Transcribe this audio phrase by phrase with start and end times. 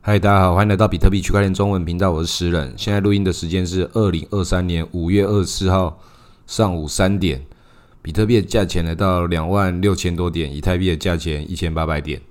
[0.00, 2.72] 嗨，大家好，欢迎来到比特币区块链中文频道，我是石人。
[2.78, 6.00] 现在录音的时间是二零二三年五月二十四号
[6.46, 7.44] 上午三点，
[8.00, 12.22] 比特币的价钱来到两万六千多点，以太币的价钱一千八百点。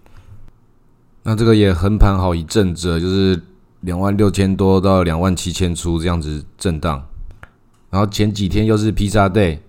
[1.24, 3.40] 那这个也横盘好一阵子，就是
[3.82, 7.06] 两万六千多到两万七千出这样子震荡。
[7.92, 9.60] 然后前几天又是披萨 day，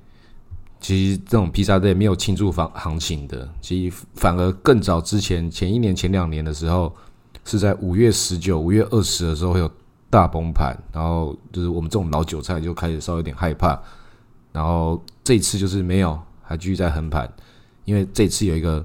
[0.80, 6.94] 其实这种披萨 day 没有庆祝行行情的，其实反而更早之前前一年前两年的时候。
[7.48, 9.70] 是在五月十九、五月二十的时候会有
[10.10, 13.80] 大崩盘，然后就是我们这种老韭菜就开始稍微有点害怕，
[14.52, 17.26] 然后这次就是没有，还继续在横盘，
[17.86, 18.84] 因为这次有一个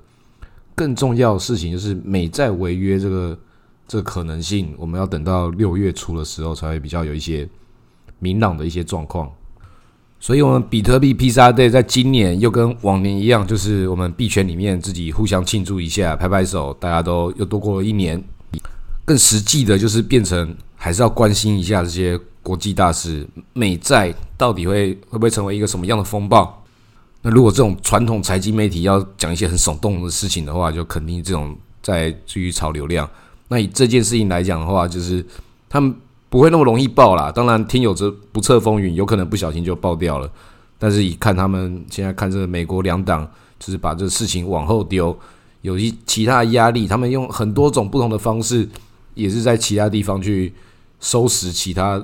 [0.73, 3.37] 更重要的事情，就是美债违约这个
[3.85, 7.47] 这个可能性，我们要等到六月初的时候才会比较有一些
[8.19, 9.29] 明朗的一些状况，
[10.21, 18.23] 所以，我们比特币披萨 day 在今年又跟往年一样，就是我们币圈里面自己互相庆祝一下，拍拍手，大家都又度过了一年。
[19.05, 26.63] 更实际的，就是变成还是要关心一下这些国际大事，美债到底会会不会成为一个什么样的风暴？
[27.21, 33.09] 那如果这种传统财经媒体要讲一些很耸动的事情的话，就肯定这种在继续炒流量。
[33.47, 35.25] 那以这件事情来讲的话，就是
[35.69, 35.93] 他们
[36.29, 37.31] 不会那么容易爆啦。
[37.31, 40.29] 当然，天有着不测风云，有可能不小心就爆掉了。
[40.77, 45.17] 但是，以看他们现在看这个美国两党，就是把这事情往后丢，
[45.61, 48.67] 有一其他压力，他们用很多种不同的方式。
[49.13, 50.53] 也是在其他地方去
[50.99, 52.03] 收拾其他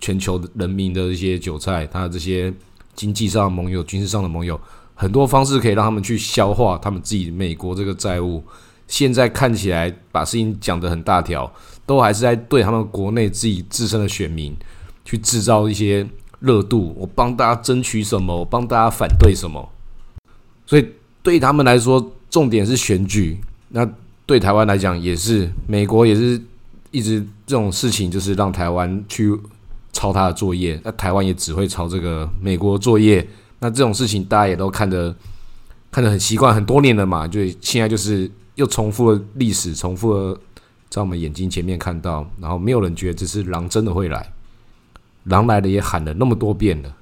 [0.00, 2.52] 全球人民的一些韭菜，他这些
[2.94, 4.60] 经济上的盟友、军事上的盟友，
[4.94, 8.42] 很多方式可以让他们去消化他们自己美国这个债务。
[8.86, 11.50] 现在看起来把事情讲得很大条，
[11.84, 14.54] 都还是在对他们国内自己自身的选民
[15.04, 16.06] 去制造一些
[16.40, 16.94] 热度。
[16.98, 18.36] 我帮大家争取什么？
[18.36, 19.68] 我帮大家反对什么？
[20.66, 20.86] 所以
[21.22, 23.38] 对他们来说，重点是选举。
[23.68, 23.88] 那。
[24.26, 26.40] 对台湾来讲也是，美国也是
[26.90, 29.32] 一直这种事情，就是让台湾去
[29.92, 33.26] 抄他的作业，那台湾也只会抄这个美国作业。
[33.60, 35.14] 那这种事情大家也都看得
[35.92, 40.38] 看得很习惯，很多年了嘛，就现在就是又重复了历史，重复了
[40.90, 44.32] 在我们眼睛前面看到，然后没有人觉得这是狼真的会来，
[45.24, 46.92] 狼来了也喊了那么多遍了，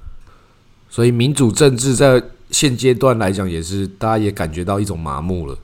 [0.91, 5.59] 所以民主政治在现阶段来讲也是大家也感觉到一种麻木了。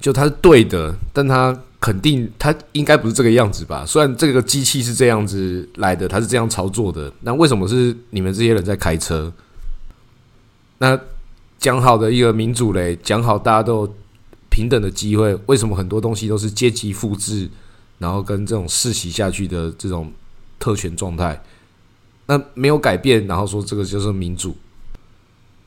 [0.00, 3.84] 就他是对的，但他肯定他应该不是这个样子吧？
[3.86, 9.32] 虽然这个机器是这样子来的，他是这样操作的，那为什么是你们这些人在开车？
[10.78, 10.98] 那
[11.58, 13.92] 讲好的一个民主嘞，讲好大家都
[14.50, 17.48] 平等的机会，为什么很多东西都是阶级复制，
[17.98, 20.12] 然后跟这种世袭下去的这种
[20.58, 21.42] 特权状态？
[22.26, 24.56] 那没有改变，然后说这个就是民主？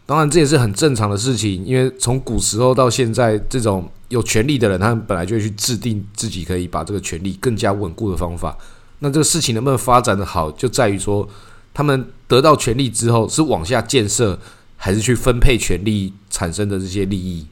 [0.06, 8.58] 当然，这也是很正常的事情，因为从古时候到现在，这种有权利的人，他们本来就会去制定自己可以把这个权利更加稳固的方法。
[9.00, 11.28] 那这个事情能不能发展的好，就在于说，
[11.74, 14.38] 他们得到权利之后，是往下建设，
[14.76, 17.48] 还是去分配权利产生的这些利益？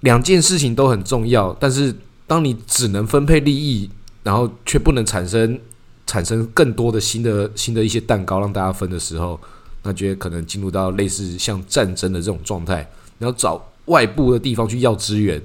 [0.00, 1.94] 两件事情都很重要，但是
[2.26, 3.88] 当你只能分配利益，
[4.22, 5.60] 然后却不能产生
[6.06, 9.38] 产生更多的新的新的一些蛋糕让大家分的时候。
[9.84, 12.88] 那觉得可能进入到类似像战争的这种状态，
[13.18, 15.40] 然后找外部的地方去要资源，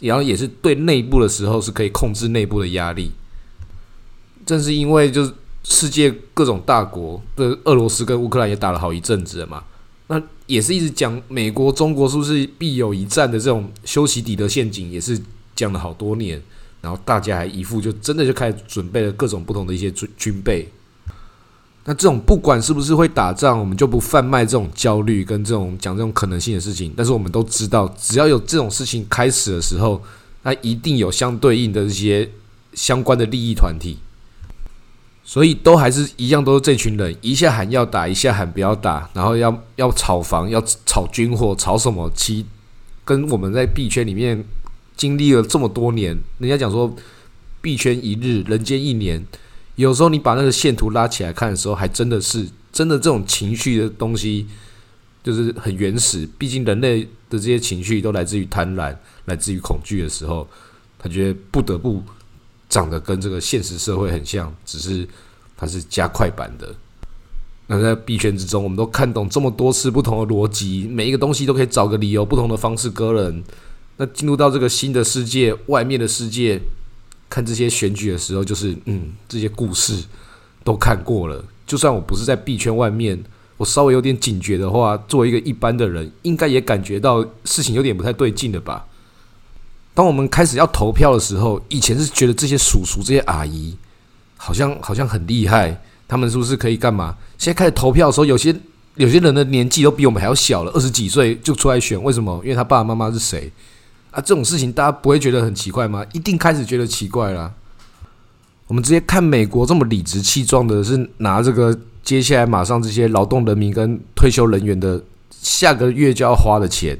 [0.00, 3.10] 然后也是对内部的时候是可以控制内部的压力。
[4.44, 5.32] 正是因为就是
[5.62, 9.62] 世界各种大国，的俄罗斯跟乌克兰也打了好一阵子了嘛，
[10.08, 15.20] 那也是一直讲美国、中国是不是必有一战的这种修昔底德陷阱，也是
[15.54, 16.42] 讲了好多年，
[16.80, 20.68] 然后大家还一副就真的就开始准备了各种不同的一些军军备。
[21.84, 26.94] 那这种不管是不是会打仗，我们就不贩卖这种焦虑跟这种讲这种可能性的事情。
[26.96, 30.00] 但是我们都知道，只要有这种事情开始的时候，
[30.44, 32.30] 那一定有相对应的这些
[32.72, 33.98] 相关的利益团体。
[35.24, 42.08] 所以都还是一样，都是这群人，一下喊要打，一下喊不要打，然后要要炒房，要炒军火，炒什么？
[42.14, 42.46] 其
[43.04, 44.44] 跟我们在币圈里面
[44.96, 46.94] 经历了这么多年，人家讲说
[47.60, 49.24] 币圈一日，人间一年。
[49.76, 54.46] 有时候你把那个线图拉起来看的时候，还真的是真的这种情绪的东西，
[55.24, 56.28] 就是很原始。
[56.38, 60.46] 毕竟人类的这些情绪都来自于贪婪，来自于恐惧的时候，
[60.98, 62.02] 他觉得不得不
[62.68, 65.08] 长得跟这个现实社会很像，只是
[65.56, 66.74] 它是加快版的。
[67.66, 73.42] 那在币圈之中，我们都看懂这么多次不同的逻辑，每一个东西都可以找个理由，不同的方式割人。
[73.96, 76.60] 那进入到这个新的世界，外面的世界。
[77.32, 80.04] 看这些选举的时候，就是嗯，这些故事
[80.62, 81.42] 都看过了。
[81.66, 83.18] 就算我不是在币圈外面，
[83.56, 88.84] 我稍微有点警觉的话，作为一个一般的人，应该也感觉到事情有点不太对劲了吧。
[89.94, 93.74] 当我们开始要投票的时候，以前是觉得这些叔叔、这些阿姨
[94.36, 97.16] 好像好像很厉害，他们是不是可以干嘛？
[97.38, 98.54] 现在开始投票的时候，有些
[98.96, 102.38] 有些人的年纪都比我们还要小了，二十几岁就出来选，为什么？
[102.44, 103.50] 因为他爸爸妈妈是谁
[104.12, 104.20] 啊？
[104.20, 106.06] 这种事情大家不会觉得很奇怪吗？
[106.12, 107.52] 一定开始觉得奇怪了。
[108.68, 116.96] 我们直接看美国这么理直气壮的，是拿这个接下来马上这些劳动人民跟退休人员的下个月就要花的钱。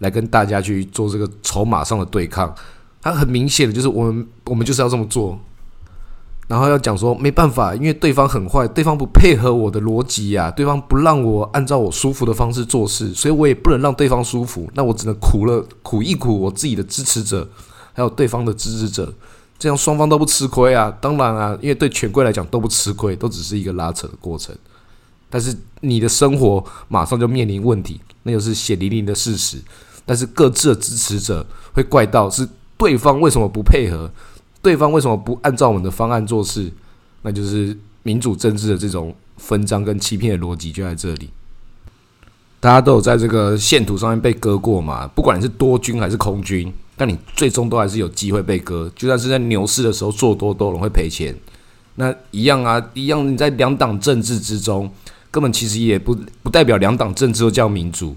[0.00, 2.54] 来跟大家去做这个筹码上的对抗，
[3.02, 5.38] 它很明显的就是我们我们就是要这么做，
[6.50, 17.48] 然后要讲说没办法，因为对方很坏，对方不配合我的逻辑呀，对方不让我按照我舒服的方式做事，所以我也不能让对方舒服，那我只能苦了苦一苦我自己的支持者，
[17.92, 19.14] 还有对方的支持者，
[19.60, 20.92] 这样双方都不吃亏啊。
[21.00, 24.52] 当然啊，因为对权贵来讲都不吃亏，都只是一个拉扯的过程，
[25.30, 29.56] 但是你的生活马上就面临问题，那就是血淋淋的事实。
[30.04, 34.10] 但是各自的支持者会怪到是对方为什么不配合，
[34.62, 36.70] 对方为什么不按照我们的方案做事？
[37.22, 41.30] 那就是民主政治的这种分赃跟欺骗的逻辑就在这里。
[42.60, 45.06] 大家都有在这个线图上面被割过嘛？
[45.08, 48.90] 不管你是多军还是空军，但你最终都还是有机会被割。
[48.94, 51.34] 就算是在牛市的时候做多都容会赔钱，
[51.94, 54.90] 那一样啊，一样你在两党政治之中，
[55.30, 58.14] 根本其实也不不代表两党政治都叫民主。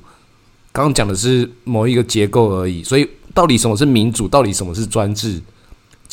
[0.74, 5.42] 刚刚讲的是某一个结构而已，所以到底什么是民主，到底什么是专制，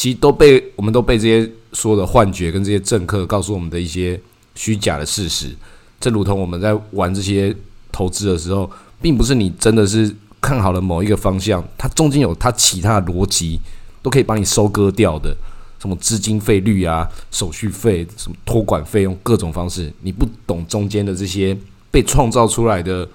[0.01, 4.19] 其实都被我们都被这些所有的幻觉跟这些政客告诉我们的一些
[4.55, 5.55] 虚假的事实。
[6.01, 7.55] 正如同我们在玩这些
[7.93, 8.71] 投资的时候，
[9.03, 10.11] 并不是你真的是
[10.41, 13.61] 看好了某一个方向，它中间有它其他的逻辑，
[14.01, 15.37] 都可以帮你收割掉的，
[15.79, 21.55] 什么资金费率啊、手续费、什么托管费用，各种方式，你不懂中间的这些
[21.91, 23.07] 被创造出来的。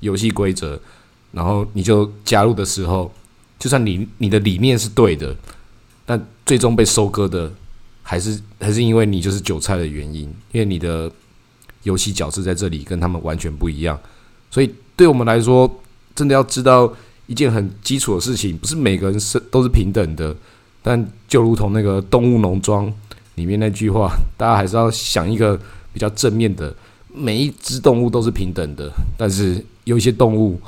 [0.00, 0.80] 游戏规则，
[1.32, 3.12] 然后你就加入的时候，
[3.58, 5.36] 就算你你的理念是对的，
[6.10, 7.48] 但最终被收割的
[8.02, 11.08] 还是还是因为你就是韭菜的原因，因为你的
[11.84, 13.96] 游戏角色在这里跟他们完全不一样，
[14.50, 15.72] 所以对我们来说，
[16.16, 16.92] 真的要知道
[17.28, 20.34] 一件很基础的事情，不是每个人是都是平等的，
[20.82, 22.92] 但就如同那个动物农庄
[23.36, 25.56] 里面那句话，大家还是要想一个
[25.92, 26.74] 比较正面的。
[27.14, 30.60] 每一只动物都是平等的，但是有一些动物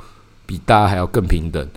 [0.45, 1.67] 比大家还要更平等。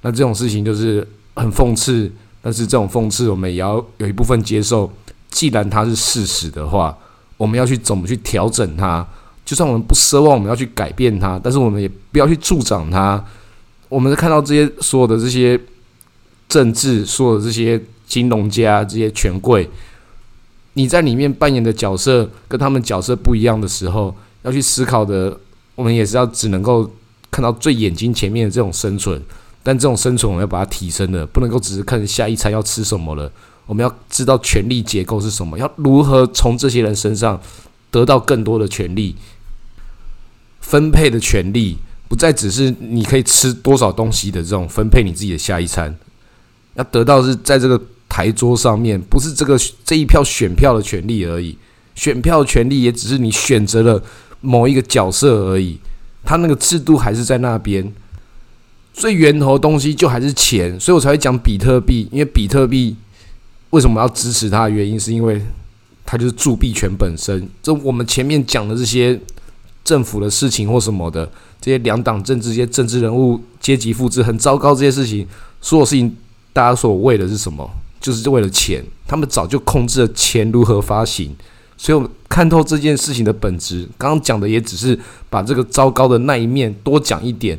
[0.00, 2.10] 那这种事情就是很讽刺，
[2.42, 4.90] 但是这种讽刺我们也要有一部分接受。
[5.30, 6.96] 既然它是事实的话，
[7.36, 9.06] 我们要去怎么去调整它？
[9.44, 13.24] 就算我们不奢望我们要去改变它，但是我们也不要去助长它。
[13.88, 15.58] 我们看到这些所有的这些
[16.48, 19.68] 政治，所有的这些金融家、这些权贵。
[20.74, 25.36] 你在里面扮演的角色跟他们角色不一样的时候，要去思考的，
[25.74, 26.88] 我们也是要只能够
[27.30, 29.20] 看到最眼睛前面的这种生存，
[29.62, 33.30] 但这种生存我们要把它提升的，不能够只是看下一餐要吃什么了。
[33.66, 37.40] 我们要知道权力结构是什么，要如何从这些人身上
[37.90, 39.14] 得到更多的权利，
[40.60, 41.78] 分配的权利
[42.08, 45.96] 不再只是你可以吃多少东西的这种分配你自己的下一餐，
[46.74, 47.80] 要得到是在这个。
[48.12, 51.56] 台桌上面不是这个这一票选票的权利而已，
[51.94, 54.02] 选票权利也只是你选择了
[54.40, 55.78] 某一个角色而已，
[56.24, 57.94] 他那个制度还是在那边，
[59.00, 62.94] 最源头的东西就还是钱，所以我才会讲比特币，因为比特币
[63.70, 65.40] 为什么要支持它的原因，是因为
[66.04, 67.48] 它就是铸币权本身。
[67.62, 69.18] 这我们前面讲的这些
[69.82, 71.24] 政府的事情或什么的，
[71.62, 75.26] 这些两党政治、这些政治人物阶级复制很糟糕，这些事情，
[75.62, 76.14] 所有事情
[76.52, 77.70] 大家所为的是什么？
[77.98, 81.34] 就是为了钱，他们早就控制了钱如何发行，
[81.78, 83.88] 所以我们看透这件事情的本质。
[83.96, 84.98] 刚刚讲的也只是
[85.30, 87.58] 把这个糟糕的那一面多讲一点，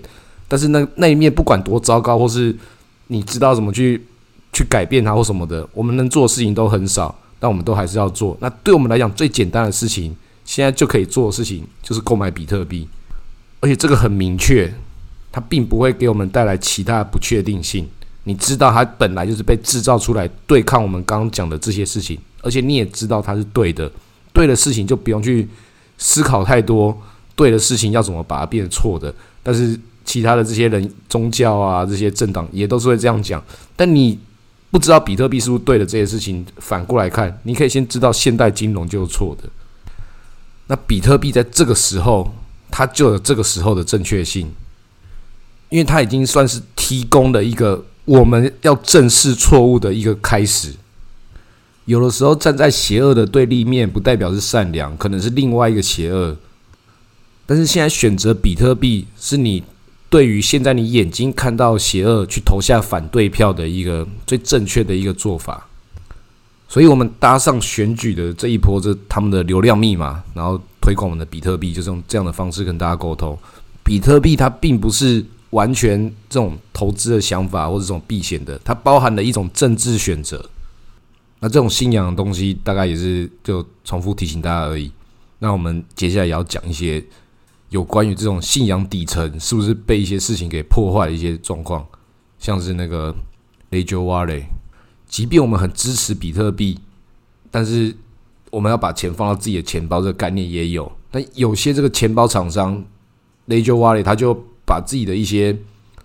[0.51, 2.53] 但是那那一面不管多糟糕，或是
[3.07, 4.05] 你知道怎么去
[4.51, 8.35] 去改变它或什么的，我们能做的事情都很少，但我们都还是要做。
[8.41, 12.85] 那对我们来讲最简单的事情，现在就可以做的事情就是购买比特币，
[13.61, 14.69] 而且这个很明确，
[15.31, 17.87] 它并不会给我们带来其他不确定性。
[18.25, 23.89] 你知道它本来就是被制造出来对抗我们刚刚讲的这些事情，而且你也知道它是对的，
[24.33, 25.47] 对的事情就不用去
[25.97, 27.01] 思考太多，
[27.37, 29.13] 对的事情要怎么把它变错的。
[29.41, 33.43] 但是其他的这些人、宗教啊、这些政党也都是会这样讲。
[33.75, 34.17] 但你
[34.69, 39.49] 不知道比特币是不是对的这些事情，反过来看，你可以先知道现代金融就是错的。
[40.67, 42.33] 那比特币在这个时候，
[42.69, 44.51] 它就有这个时候的正确性，
[45.69, 47.85] 因为它已经算是提供了一个。
[48.03, 50.73] 我们要正视错误的一个开始。
[51.85, 56.35] 有的时候站在邪恶的对立面，不代表是善良，可能是另外一个邪恶。
[57.45, 59.63] 但是现在选择比特币，是你
[60.11, 65.65] 对于现在你眼睛看到邪恶去投下反对票的一个最正确的一个做法。
[66.67, 73.37] 所以，我们搭上选举的这一波，这他们的流量密码，然后推广我们的比特币，就是用这样的方式跟大家沟通。
[73.83, 80.43] 比特币它并不是完全这种投资的想法或者这种避险的，它包含了一种政治选择。
[81.39, 84.91] 那这种信仰的东西，大概也是就重复提醒大家而已。
[85.39, 87.03] 那我们接下来也要讲一些
[87.71, 91.85] 有关于这种信仰底层是不是被一些事情给破坏的一些状况，
[92.37, 93.15] 像是那个
[93.71, 94.43] Ledger Wallet。
[95.07, 96.77] 即便我们很支持比特币，
[97.49, 97.95] 但是
[98.49, 100.91] 我们要把钱放到自己的钱包，这个概念也有。
[101.09, 102.83] 但有些这个钱包厂商
[103.47, 104.33] ，Ledger Wallet，他就
[104.65, 105.57] 把自己的一些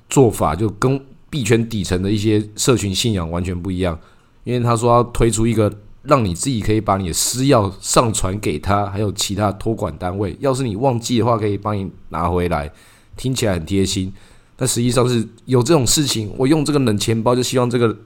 [0.09, 3.99] 做法，就跟币圈底层的一些社群信仰完全不一样。
[4.45, 5.73] 因为他说要推出一个
[6.09, 12.71] 让你自己可以把你的私钥上传给他，还有其他托管单位，要是你忘记的话，可以帮你拿回来。
[13.17, 14.13] 听起来很贴心，
[14.57, 16.33] 但实际上是有这种事情。
[16.37, 17.97] 我用这个冷钱包，就希望这个。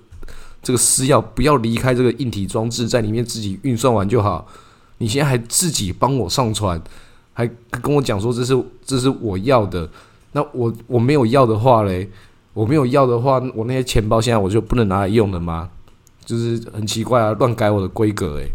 [0.62, 4.46] 这个私钥不要离开这个硬体装置，在里面自己运算完就好。
[4.98, 6.78] 你现在还自己帮我上传，
[7.32, 7.48] 还
[7.80, 9.88] 跟我讲说这是这是我要的。
[10.32, 12.06] 那我我没有要的话嘞，
[12.52, 15.70] 我没有要的话，我那些钱包现在我就不能拿来用了吗？
[16.24, 18.50] 就是很奇怪啊，乱改我的规格诶，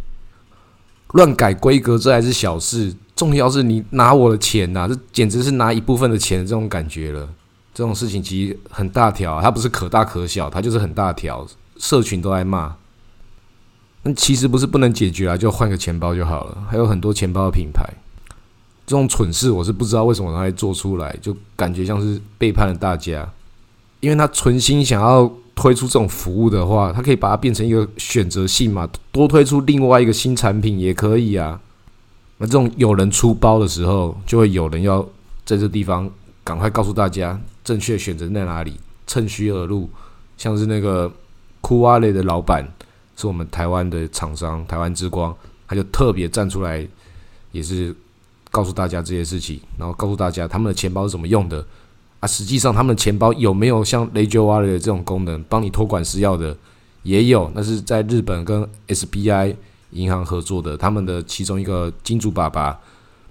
[1.13, 7.27] 乱改规格这还是小事，重要是你拿我的钱呐，这简直是拿一部分的钱这种感觉了。
[7.73, 11.45] 这种事情其实很大条，它不是可大可小，它就是很大条。
[11.77, 12.73] 社群都在骂，
[14.03, 16.63] 那其实不是不能解决啊，就换个钱包就好了。
[16.69, 17.83] 还有很多钱包的品牌，
[18.87, 23.29] 这种蠢事我是不知道为什么他会做出来，就感觉像是背叛了大家。
[23.99, 31.59] 因为他存心想要推出这种服务的话，它可以把它变成一个选择性嘛，多推出另外一个新产品也可以啊。
[32.37, 35.01] 那这种有人出包的时候，就会有人要
[35.45, 36.09] 在这地方
[36.43, 39.89] 赶快告诉大家正确选择在哪里，趁虚而入，
[40.37, 41.11] 像是那个。
[41.61, 42.63] 酷蛙类的老板
[43.17, 45.35] 是我们台湾的厂商，台湾之光，
[45.67, 46.87] 他就特别站出来，
[47.51, 47.91] 也是
[48.51, 51.65] 告诉大家这些事情，然后告诉大家他们的钱包是怎么用的
[52.25, 56.55] 实际上，他们的钱包有没有像 Ledger Wallet 这种功能，帮你托管私钥的
[57.03, 57.51] 也有。
[57.55, 59.55] 那是在日本跟 SBI
[59.91, 62.79] 银行合作的，他们的其中一个金主爸爸。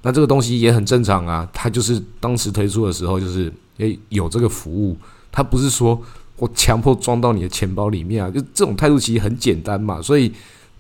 [0.02, 4.96] 那这个东西也很正常啊，他就是当时推出的时候，就是诶有这个服务，
[5.30, 6.00] 他不是说。
[6.36, 8.28] 我强迫装到你的钱包里面啊！
[8.28, 10.28] 就这种态度其实很简单嘛，所以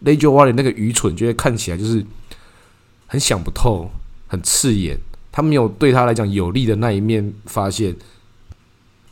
[0.04, 2.04] Ledger Wallet 那个愚蠢，就会看起来就是
[3.06, 3.88] 很想不透、
[4.26, 4.98] 很刺眼。
[5.36, 7.96] 他没有对他来讲有利的那一面发现。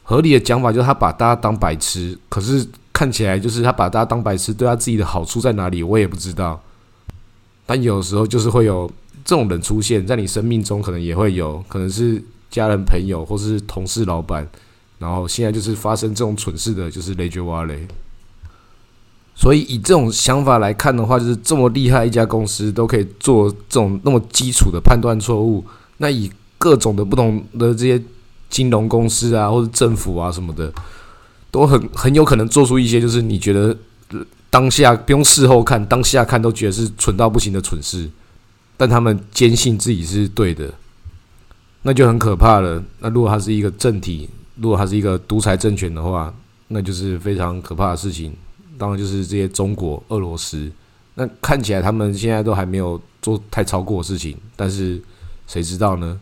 [0.05, 6.61] 合理的讲法就是他把大家当白痴，可是看起来就是他把大家当白痴，对他自己的好处在哪里，我也不知道。
[7.67, 8.89] 但有时候就是会有
[9.25, 14.49] 这种人出现在你生命中，可能也会有可能是家人、朋友或是同事、老板。
[15.01, 17.85] 然后现在就是发生这种蠢事的，就是雷爵瓦雷。
[19.35, 25.65] 所以以这种想法来看的话，就是这么厉害一家公司都可以做这种那么基础的判断错误。
[26.03, 26.29] 那以
[26.59, 28.03] 各种的不同的这些
[28.51, 30.73] 金融公司啊，或者政府啊什么的，
[31.53, 33.77] 都很很有可能做出一些就是你觉得
[34.51, 38.11] 当下不用事后看，当下看都觉得是蠢到不行的蠢事，
[38.77, 40.75] 但他们坚信自己是对的，
[41.83, 42.83] 那就很可怕了。
[42.99, 46.35] 那如果它是一个政体，如果它是一个独裁政权的话，
[46.67, 48.35] 那就是非常可怕的事情。
[48.77, 50.69] 当然，就是这些中国、俄罗斯，
[51.15, 55.01] 那看起来他们现在都还没有做太超过的事情，但是
[55.47, 56.21] 谁知道呢？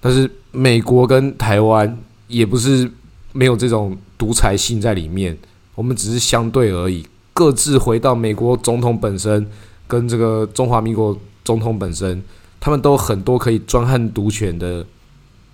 [0.00, 2.90] 但是美国跟台湾也不是
[3.32, 5.36] 没有这种独裁性在里面，
[5.74, 9.46] 我们只是相对而已，各自回到美国总统本身
[9.86, 12.22] 跟这个中华民国总统本身，
[12.60, 14.84] 他们都很多可以专横独权的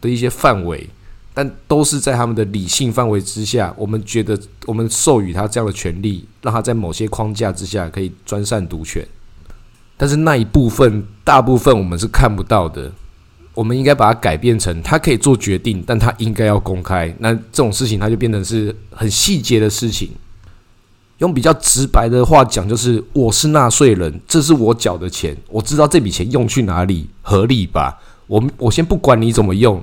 [0.00, 0.88] 的一些范围。
[1.36, 9.04] 但都是在他们的理性范围之下，我们觉得我们授予他这样的权利，让他在某些框架之下可以专擅独权。
[9.96, 12.90] 但是那一部分，大部分我们是看不到的。
[13.54, 17.14] 我们应该把它改变成，他可以做决定，但他应该要公开。
[17.20, 20.10] 那这种事情，它就变成是很细节的事情。
[21.18, 27.96] 用比较直白的话讲，就是我是纳税人，这是我缴的钱，我知道这笔钱用去哪里，合理吧？
[28.26, 29.80] 我我先不管你怎么用。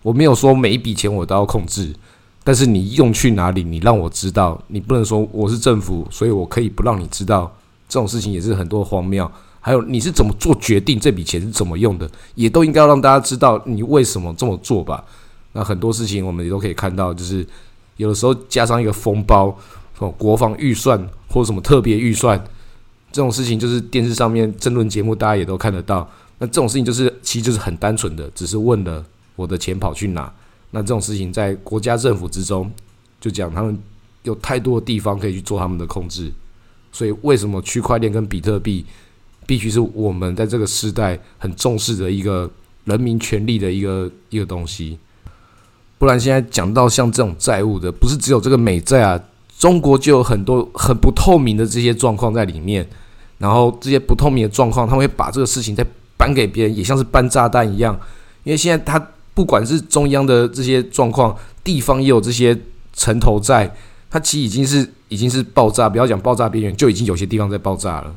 [0.00, 1.94] 我没有说每一笔钱我都要控制，
[2.42, 4.58] 但是你用去哪里，你让我知道。
[4.68, 7.54] 你不能说我是政府，所以我可以不让你知道。
[7.94, 9.30] 这种事情也是很多荒谬。
[9.60, 15.04] 还有你是怎么做决定，这笔钱是怎么用的，也都应该要让大家知道你为什么这么做吧。
[15.52, 17.46] 那很多事情我们也都可以看到，就是
[17.96, 19.56] 有的时候加上一个封包，
[20.00, 20.98] 哦，国防预算
[21.28, 22.36] 或者什么特别预算，
[23.12, 26.10] 这种事情就是电视上面争论节目大家也都看得到。
[26.38, 29.04] 那这种事情就是其实就是很单纯的，只是问了。
[29.36, 30.32] 我的钱跑去哪？
[30.72, 32.70] 那这种事情在国家政府之中，
[33.20, 33.78] 就讲他们
[34.24, 36.32] 有太多的地方可以去做他们的控制，
[36.94, 38.86] 所以为什么区块链跟比特币
[39.46, 42.48] 必须是我们在这个时代很重视的一个
[42.84, 44.96] 人民权利的一个一个东西？
[45.98, 49.20] 不然现在讲到像这种债务的，不是只有这个美债啊，
[49.58, 52.86] 中国就有很多很不透明的这些状况在里面。
[53.38, 55.84] 然后这些不透明的状况，他们会把这个事情再
[56.16, 57.98] 搬给别人，也像是搬炸弹一样。
[58.44, 58.98] 因为现在他
[59.34, 62.56] 不管是中央的这些状况，地方也有这些
[62.92, 63.74] 城投债，
[64.14, 68.14] 它其实已经是已经是爆炸，不要讲爆炸边缘，就已经有些地方在爆炸了。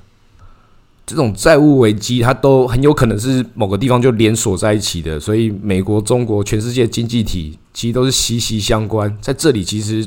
[1.07, 5.19] 这种债务危机，它都很有可能是某个地方就连锁在一起的。
[5.19, 9.17] 所以，美国、中国、全世界经济体其实都是息息相关。
[9.19, 10.05] 在这里，其实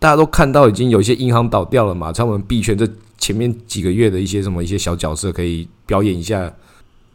[0.00, 2.84] 大家都看到已经有一些银行倒掉了嘛，像我们币圈这。
[3.20, 6.50] 前面几个月的一些什么一些小角色可以表演一下，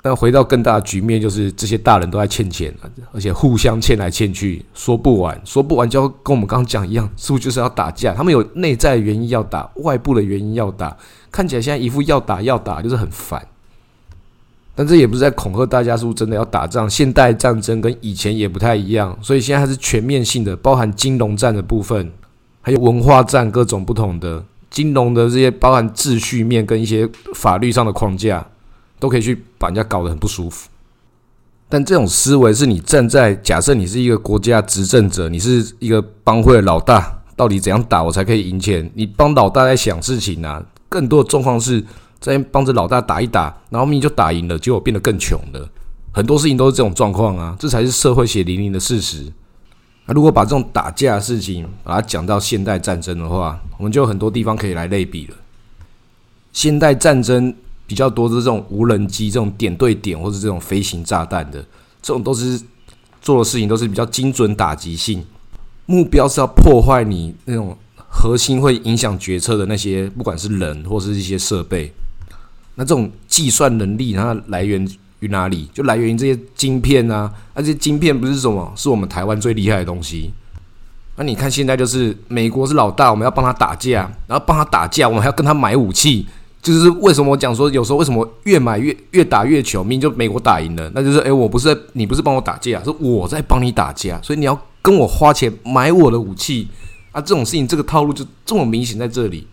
[0.06, 2.76] 但回到更大的局面，就是这些大人都在欠钱，
[3.14, 8.14] 而且互相欠来欠去，说不完，说不完，就跟我们刚刚讲一样，是不是就是要打架？
[8.14, 10.98] 他们有内在原因要打，外部的原因要打，
[11.32, 13.48] 看起来现在一副要打要打，就是很烦。
[14.76, 16.90] 但这也不是在恐吓大家，是不是真的要打仗？
[16.90, 22.12] 现代战争跟以前也不太一样，所以现在还是全面性的，包含金融战的部分，
[22.60, 24.44] 还有文化战，各种不同的。
[24.70, 28.46] 金融的这些包含秩序面跟一些法律上的框架，
[29.04, 30.70] 都可以去把人家搞得很不舒服。
[31.68, 38.90] 但这种思维是你站在假设你是一个国家执政者，你是一个帮会的老大，到底怎样打我才可以赢钱？
[38.94, 40.64] 你帮老大在想事情啊。
[40.88, 41.84] 更多的状况是
[42.22, 45.70] 在帮着老大打一打，然后你就打赢了，结果变得更穷了。
[46.14, 49.30] 很多事情都是这种状况啊，这才是社会血淋淋的事实。
[50.06, 55.36] 那如果把这种打架的事情把它讲到现代战争的话，我们就有很多地方可以来类比了。
[56.54, 57.54] 现代战争
[57.86, 61.60] 比较多的这种无人机、这种点对点或者这种飞行炸弹的，
[62.02, 62.60] 这种都是
[63.22, 65.26] 做的事情都是比较精准打击性，
[65.86, 71.92] 目标是要破坏你那种核心会影响决策的那些，不管是人或是一些设备。
[72.76, 74.88] 那这种计算能力它来源。
[75.20, 75.70] 于哪里？
[75.74, 77.32] 就来源于这些晶片啊！
[77.56, 78.74] 那这些晶片不是什么？
[78.76, 80.34] 是我们台湾最厉害的东西。
[81.16, 86.26] 那你看现在就是美国是老大，我们要帮他打架，然后帮他打架，我们还要跟他买武器。
[86.64, 89.86] 就是为什么我讲说有时候为什么越买越越打越穷？
[89.86, 96.70] 明就美国打赢了，那就是诶，我不是你不是帮我打架，是我在帮你打架，所以你要跟我花钱买我的武器
[97.12, 97.22] 啊！
[97.22, 99.46] 这种事情这个套路就这么明显在这里，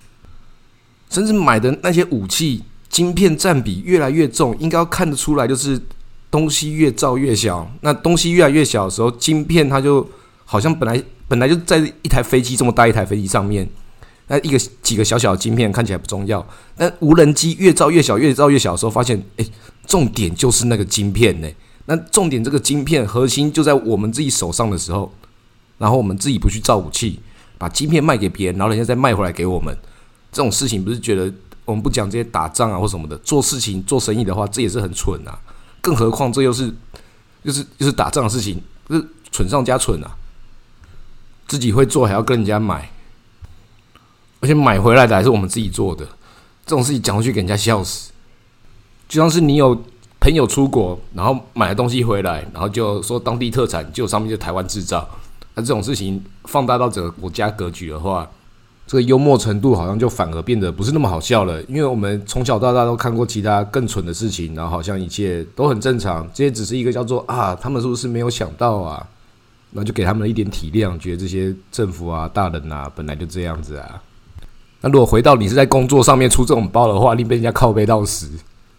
[1.10, 2.62] 甚至买的那些武器。
[2.90, 5.80] 晶片占比越来越重，应该要看得出来，就是
[6.28, 7.70] 东西越造越小。
[7.82, 10.04] 那东西越来越小的时候，晶片它就
[10.44, 13.64] 好像本来本来就在一台飞机这么大一台飞机上面，
[14.30, 16.46] 那一个几个小小的晶片看起来不重要。
[16.76, 19.44] 但无人机越造越小，越造越小的时候，发现哎，
[19.86, 21.48] 重点就是那个晶片呢。
[21.86, 25.12] 那重点这个晶片核心就在我们自己手上的时候，
[25.78, 27.18] 然后我们自己不去造武器，
[27.58, 29.76] 把晶片卖给别人，然后人家再卖回来给我们，
[30.30, 31.30] 这种事情不是觉得？
[31.66, 35.38] 我们不讲这些打仗啊或什么的，做事情做生意的话，这也是很蠢啊。
[35.80, 36.74] 更何况这又是，
[37.44, 40.10] 又是又是打仗的事情，是蠢上加蠢啊。
[41.46, 42.90] 自己会做还要跟人家买，
[44.40, 46.04] 而且买回来的还是我们自己做的，
[46.66, 48.10] 这种事情讲出去给人家笑死。
[49.08, 49.78] 就像是你有
[50.18, 55.08] 朋友出国，然后买了东西回来，然后就说当地特产，就上面就台湾制造。
[55.54, 58.28] 那这种事情放大到整个国家格局的话，
[58.86, 66.28] 这个幽默程度好像就反而变得不是那么好笑了，因为我们从小到大都看过其他更蠢的事情，然后好像一切都很正常。
[66.32, 69.06] 这些只是一个叫做啊，他们是不是没有想到啊？
[69.72, 74.02] 那就给他们一点体谅，觉得这些政府啊、大人啊本来就这样子啊。
[74.80, 78.30] 那如果回到你是在工作上面出这种包的话，你被人家靠背到死，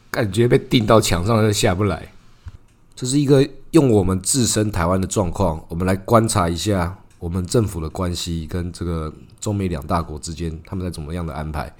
[0.09, 2.11] 感觉被钉到墙上就下不来。
[2.95, 6.97] 这是一个用我们自身台湾的状况，我们来观察一下。
[7.19, 11.71] 我们政府的关系跟这个中美两大国之间，他们在怎么样的安排？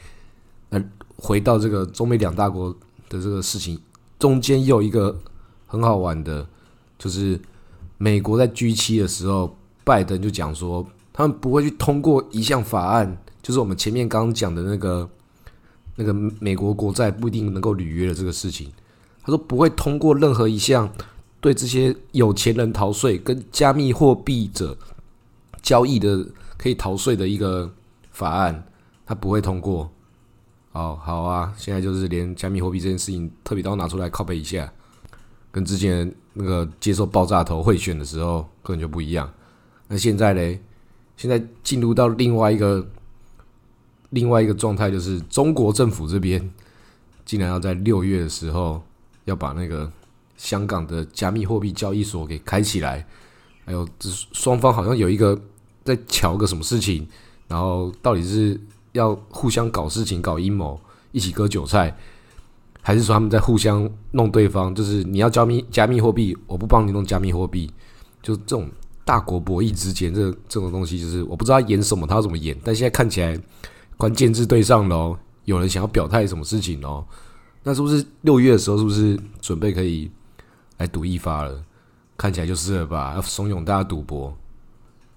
[0.70, 0.80] 那
[1.18, 2.70] 回到这个中美两大国
[3.10, 3.82] 的这个事情，
[4.20, 5.18] 中间有一个
[5.66, 6.46] 很好玩的，
[7.00, 7.42] 就是
[7.98, 15.10] 美国在 G 七的时候，拜登就讲说，他们不会去通过一项法案，就是我们前面刚讲的那个
[15.95, 18.71] 那个美国国债不一定能够履约的这个事情。
[19.23, 20.91] 他说不会通过任何一项
[21.39, 24.77] 对这些有钱人逃税跟加密货币者。
[25.62, 26.25] 交易的
[26.58, 27.71] 可以逃税的一个
[28.10, 28.63] 法案，
[29.06, 29.88] 他不会通过。
[30.71, 34.73] 哦，好啊，现在就是连加密货币这件事情，特别都要拿出来拷贝一下，
[35.51, 39.32] 跟之前那个接受爆炸头贿选的时候根本就不一样。
[39.88, 40.60] 那现在嘞，
[41.15, 42.84] 现在进入到另外一个
[44.12, 46.50] 另外一个状态，就是中国政府这边
[47.26, 48.82] 竟然要在六月的时候
[49.26, 49.91] 要把那个
[50.38, 53.06] 香港的加密货币交易所给开起来。
[53.63, 55.39] 还有这双方好像有一个
[55.84, 57.08] 在瞧个什么事情，
[57.47, 58.60] 然后到底是
[58.93, 60.80] 要互相搞事情、搞阴谋，
[61.12, 61.95] 一起割韭菜，
[62.82, 64.74] 还是说他们在互相弄对方？
[64.74, 67.71] 就是你要加密加密货币，我不帮你弄加密货币，
[68.21, 68.67] 就这种
[69.06, 72.58] 大国博弈之间，这这种东西就是我不知道演什么，他要怎么演。
[72.63, 73.39] 但现在看起来
[74.02, 77.06] 关键字对上喽，有人想要表态什么事情哦？
[77.62, 80.10] 那是不是六月的时候，是不是准备可以
[80.80, 81.64] 来赌一发了？
[82.18, 84.36] 看起来就是了吧，要怂恿大家赌博。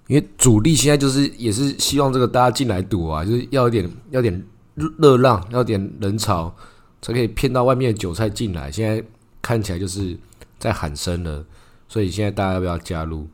[0.06, 6.54] 因为主力现在就是也是希望这个大家进来赌啊，就是要点要点热浪，要点人潮，
[7.00, 8.70] 才可以骗到外面的韭菜进来。
[8.70, 9.02] 现在
[9.40, 10.14] 看起来就是
[10.58, 11.42] 在喊声了，
[11.88, 13.26] 所以现在大家要不要加入？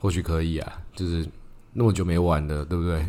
[0.00, 1.24] 或许可以啊，就是
[1.72, 3.06] 那么久没玩了，对不对？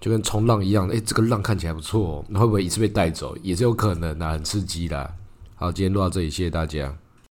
[0.00, 3.36] 就跟冲浪一样，诶，这个浪看起来不错，那会不会一次被带走？
[3.42, 5.14] 也是有可能的，很刺激的。
[5.54, 6.96] 好，今天录到这里，谢谢大家。